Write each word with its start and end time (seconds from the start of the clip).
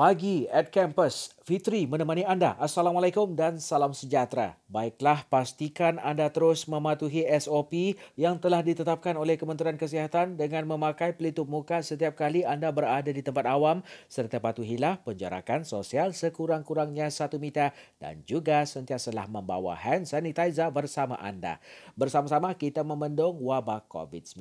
Pagi 0.00 0.48
at 0.48 0.72
Campus, 0.72 1.36
Fitri 1.44 1.84
menemani 1.84 2.24
anda. 2.24 2.56
Assalamualaikum 2.56 3.36
dan 3.36 3.60
salam 3.60 3.92
sejahtera. 3.92 4.56
Baiklah, 4.64 5.28
pastikan 5.28 6.00
anda 6.00 6.32
terus 6.32 6.64
mematuhi 6.64 7.28
SOP 7.36 8.00
yang 8.16 8.40
telah 8.40 8.64
ditetapkan 8.64 9.12
oleh 9.20 9.36
Kementerian 9.36 9.76
Kesihatan 9.76 10.40
dengan 10.40 10.64
memakai 10.64 11.12
pelitup 11.12 11.52
muka 11.52 11.84
setiap 11.84 12.16
kali 12.16 12.48
anda 12.48 12.72
berada 12.72 13.12
di 13.12 13.20
tempat 13.20 13.44
awam 13.44 13.84
serta 14.08 14.40
patuhilah 14.40 15.04
penjarakan 15.04 15.68
sosial 15.68 16.16
sekurang-kurangnya 16.16 17.12
satu 17.12 17.36
meter 17.36 17.76
dan 18.00 18.24
juga 18.24 18.64
sentiasalah 18.64 19.28
membawa 19.28 19.76
hand 19.76 20.08
sanitizer 20.08 20.72
bersama 20.72 21.20
anda. 21.20 21.60
Bersama-sama 21.92 22.56
kita 22.56 22.80
membendung 22.80 23.36
wabak 23.44 23.84
COVID-19. 23.92 24.40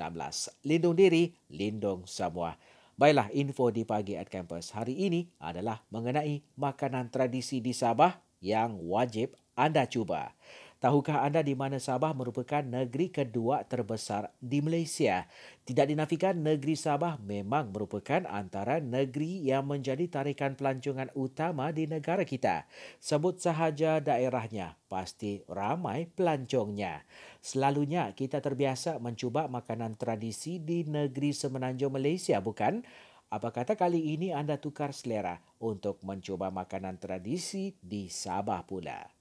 Lindung 0.64 0.96
diri, 0.96 1.36
lindung 1.52 2.08
semua. 2.08 2.56
Baiklah, 3.00 3.32
info 3.32 3.72
di 3.72 3.88
pagi 3.88 4.20
at 4.20 4.28
campus 4.28 4.76
hari 4.76 5.08
ini 5.08 5.24
adalah 5.40 5.80
mengenai 5.88 6.44
makanan 6.60 7.08
tradisi 7.08 7.64
di 7.64 7.72
Sabah 7.72 8.20
yang 8.44 8.76
wajib 8.76 9.40
anda 9.56 9.88
cuba. 9.88 10.36
Tahukah 10.80 11.28
anda 11.28 11.44
di 11.44 11.60
mana 11.60 11.76
Sabah 11.76 12.16
merupakan 12.16 12.64
negeri 12.64 13.12
kedua 13.12 13.68
terbesar 13.68 14.32
di 14.40 14.64
Malaysia? 14.64 15.28
Tidak 15.68 15.84
dinafikan 15.84 16.40
negeri 16.40 16.80
Sabah 16.80 17.20
memang 17.20 17.76
merupakan 17.76 18.24
antara 18.24 18.80
negeri 18.80 19.44
yang 19.44 19.68
menjadi 19.68 20.08
tarikan 20.08 20.56
pelancongan 20.56 21.12
utama 21.20 21.76
di 21.76 21.84
negara 21.84 22.24
kita. 22.24 22.64
Sebut 22.96 23.44
sahaja 23.44 24.00
daerahnya, 24.00 24.80
pasti 24.88 25.44
ramai 25.52 26.08
pelancongnya. 26.16 27.04
Selalunya 27.44 28.16
kita 28.16 28.40
terbiasa 28.40 29.04
mencuba 29.04 29.52
makanan 29.52 30.00
tradisi 30.00 30.64
di 30.64 30.88
negeri 30.88 31.36
semenanjung 31.36 31.92
Malaysia, 31.92 32.40
bukan? 32.40 32.88
Apa 33.28 33.52
kata 33.52 33.76
kali 33.76 34.16
ini 34.16 34.32
anda 34.32 34.56
tukar 34.56 34.96
selera 34.96 35.44
untuk 35.60 36.00
mencuba 36.08 36.48
makanan 36.56 37.04
tradisi 37.04 37.76
di 37.84 38.08
Sabah 38.08 38.64
pula? 38.64 39.19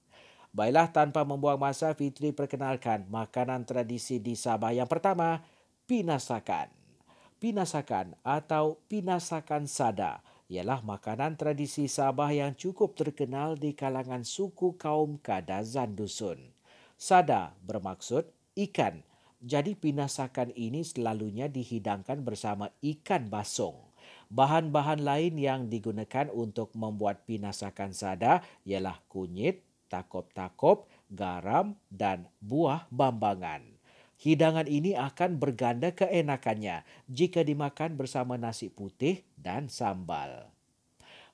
Baiklah 0.52 0.88
tanpa 0.91 1.22
membuang 1.28 1.60
masa 1.60 1.92
Fitri 1.92 2.32
perkenalkan 2.32 3.04
makanan 3.12 3.68
tradisi 3.68 4.16
di 4.16 4.32
Sabah. 4.32 4.72
Yang 4.72 4.88
pertama, 4.98 5.44
pinasakan. 5.84 6.72
Pinasakan 7.38 8.18
atau 8.27 8.82
pinasakan 8.90 9.70
sada 9.70 10.24
ialah 10.48 10.80
makanan 10.80 11.36
tradisi 11.36 11.86
Sabah 11.86 12.32
yang 12.32 12.56
cukup 12.56 12.96
terkenal 12.96 13.55
di 13.55 13.77
kalangan 13.77 14.24
suku 14.24 14.74
kaum 14.80 15.20
Kadazan 15.20 15.92
Dusun. 15.92 16.56
Sada 16.96 17.55
bermaksud 17.62 18.27
ikan. 18.56 19.05
Jadi 19.38 19.78
pinasakan 19.78 20.50
ini 20.58 20.83
selalunya 20.83 21.46
dihidangkan 21.46 22.27
bersama 22.27 22.74
ikan 22.83 23.30
basung. 23.30 23.78
Bahan-bahan 24.33 25.05
lain 25.05 25.38
yang 25.38 25.70
digunakan 25.70 26.27
untuk 26.34 26.74
membuat 26.74 27.22
pinasakan 27.22 27.94
sada 27.94 28.42
ialah 28.66 28.98
kunyit, 29.06 29.67
takop-takop, 29.89 30.86
garam 31.08 31.75
dan 31.89 32.28
buah 32.39 32.86
bambangan. 32.92 33.64
Hidangan 34.19 34.67
ini 34.67 34.98
akan 34.98 35.39
berganda 35.39 35.95
keenakannya 35.95 36.83
jika 37.06 37.42
dimakan 37.47 37.95
bersama 37.95 38.34
nasi 38.34 38.69
putih 38.69 39.22
dan 39.39 39.70
sambal. 39.70 40.50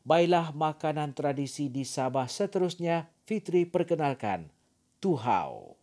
Baiklah 0.05 0.53
makanan 0.53 1.17
tradisi 1.17 1.73
di 1.73 1.89
Sabah 1.89 2.29
seterusnya 2.29 3.09
Fitri 3.25 3.65
perkenalkan 3.65 4.53
tuhau. 5.01 5.81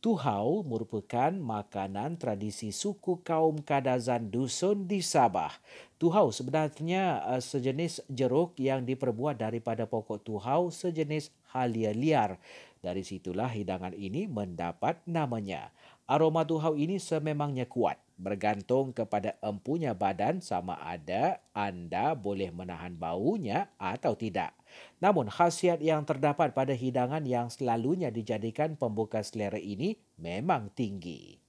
Tuhau 0.00 0.64
merupakan 0.64 1.28
makanan 1.28 2.16
tradisi 2.16 2.72
suku 2.72 3.20
kaum 3.20 3.60
Kadazan 3.60 4.32
Dusun 4.32 4.88
di 4.88 5.04
Sabah. 5.04 5.52
Tuhau 6.00 6.32
sebenarnya 6.32 7.20
uh, 7.28 7.36
sejenis 7.36 8.08
jeruk 8.08 8.56
yang 8.56 8.88
diperbuat 8.88 9.36
daripada 9.36 9.84
pokok 9.84 10.24
tuhau 10.24 10.72
sejenis 10.72 11.28
halia 11.52 11.92
liar. 11.92 12.40
Dari 12.80 13.04
situlah 13.04 13.52
hidangan 13.52 13.92
ini 13.92 14.24
mendapat 14.24 15.04
namanya. 15.04 15.68
Aroma 16.08 16.48
tuhau 16.48 16.80
ini 16.80 16.96
sememangnya 16.96 17.68
kuat 17.68 18.00
bergantung 18.20 18.92
kepada 18.92 19.40
empunya 19.40 19.96
badan 19.96 20.44
sama 20.44 20.76
ada 20.76 21.40
anda 21.56 22.12
boleh 22.12 22.52
menahan 22.52 22.92
baunya 22.94 23.72
atau 23.80 24.12
tidak. 24.12 24.52
Namun 25.00 25.32
khasiat 25.32 25.80
yang 25.80 26.04
terdapat 26.04 26.52
pada 26.52 26.76
hidangan 26.76 27.24
yang 27.24 27.48
selalunya 27.48 28.12
dijadikan 28.12 28.76
pembuka 28.76 29.24
selera 29.24 29.56
ini 29.56 29.96
memang 30.20 30.68
tinggi. 30.76 31.40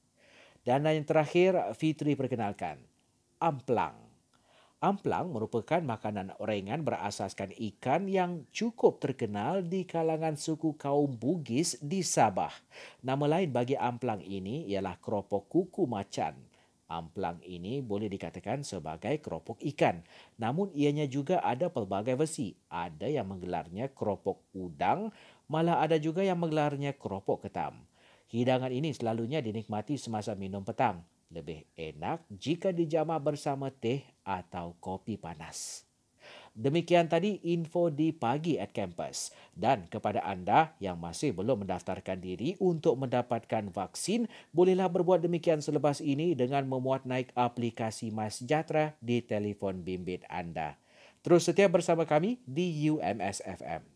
Dan 0.64 0.88
yang 0.88 1.04
terakhir, 1.04 1.58
Fitri 1.76 2.16
perkenalkan, 2.16 2.80
amplang. 3.42 3.98
Amplang 4.82 5.30
merupakan 5.30 5.78
makanan 5.78 6.34
orengan 6.42 6.82
berasaskan 6.82 7.54
ikan 7.54 8.10
yang 8.10 8.50
cukup 8.50 8.98
terkenal 8.98 9.62
di 9.62 9.86
kalangan 9.86 10.34
suku 10.34 10.74
kaum 10.74 11.14
Bugis 11.22 11.78
di 11.86 12.02
Sabah. 12.02 12.50
Nama 13.06 13.38
lain 13.38 13.54
bagi 13.54 13.78
amplang 13.78 14.26
ini 14.26 14.66
ialah 14.74 14.98
keropok 14.98 15.46
kuku 15.54 15.86
macan. 15.86 16.51
Amplang 16.92 17.40
ini 17.48 17.80
boleh 17.80 18.12
dikatakan 18.12 18.68
sebagai 18.68 19.24
keropok 19.24 19.64
ikan. 19.64 20.04
Namun 20.36 20.76
ianya 20.76 21.08
juga 21.08 21.40
ada 21.40 21.72
pelbagai 21.72 22.20
versi. 22.20 22.52
Ada 22.68 23.08
yang 23.08 23.32
menggelarnya 23.32 23.96
keropok 23.96 24.44
udang, 24.52 25.08
malah 25.48 25.80
ada 25.80 25.96
juga 25.96 26.20
yang 26.20 26.44
menggelarnya 26.44 27.00
keropok 27.00 27.48
ketam. 27.48 27.88
Hidangan 28.28 28.76
ini 28.76 28.92
selalunya 28.92 29.40
dinikmati 29.40 29.96
semasa 29.96 30.36
minum 30.36 30.68
petang 30.68 31.04
lebih 31.32 31.64
enak 31.80 32.28
jika 32.28 32.76
dijamah 32.76 33.20
bersama 33.24 33.72
teh 33.72 34.04
atau 34.28 34.76
kopi 34.84 35.16
panas. 35.16 35.91
Demikian 36.52 37.08
tadi 37.08 37.40
info 37.48 37.88
di 37.88 38.12
pagi 38.12 38.60
at 38.60 38.76
campus. 38.76 39.32
Dan 39.56 39.88
kepada 39.88 40.20
anda 40.28 40.76
yang 40.84 41.00
masih 41.00 41.32
belum 41.32 41.64
mendaftarkan 41.64 42.20
diri 42.20 42.60
untuk 42.60 43.00
mendapatkan 43.00 43.72
vaksin, 43.72 44.28
bolehlah 44.52 44.92
berbuat 44.92 45.24
demikian 45.24 45.64
selepas 45.64 46.04
ini 46.04 46.36
dengan 46.36 46.68
memuat 46.68 47.08
naik 47.08 47.32
aplikasi 47.40 48.12
MySejahtera 48.12 49.00
di 49.00 49.24
telefon 49.24 49.84
bimbit 49.84 50.28
anda. 50.28 50.76
Terus 51.24 51.48
setia 51.48 51.72
bersama 51.72 52.04
kami 52.04 52.42
di 52.44 52.90
UMS 52.90 53.46
FM. 53.46 53.91